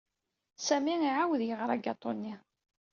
[0.67, 2.35] Sami iɛawed yeɣra agatu-nni.